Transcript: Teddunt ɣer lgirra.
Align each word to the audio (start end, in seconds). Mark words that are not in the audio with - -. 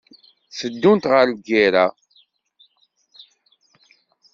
Teddunt 0.57 1.09
ɣer 1.11 1.25
lgirra. 1.31 1.85